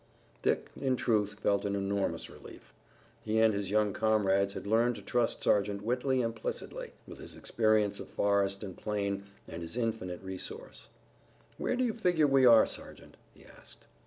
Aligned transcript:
Dick, 0.41 0.71
in 0.75 0.95
truth, 0.95 1.35
felt 1.39 1.63
an 1.63 1.75
enormous 1.75 2.27
relief. 2.27 2.73
He 3.23 3.39
and 3.39 3.53
his 3.53 3.69
young 3.69 3.93
comrades 3.93 4.55
had 4.55 4.65
learned 4.65 4.95
to 4.95 5.03
trust 5.03 5.43
Sergeant 5.43 5.83
Whitley 5.83 6.21
implicitly, 6.21 6.93
with 7.07 7.19
his 7.19 7.35
experience 7.35 7.99
of 7.99 8.09
forest 8.09 8.63
and 8.63 8.75
plain 8.75 9.25
and 9.47 9.61
his 9.61 9.77
infinite 9.77 10.23
resource. 10.23 10.89
"Where 11.59 11.75
do 11.75 11.83
you 11.83 11.93
figure 11.93 12.25
we 12.25 12.47
are, 12.47 12.65
Sergeant?" 12.65 13.15
he 13.35 13.45
asked. 13.45 13.85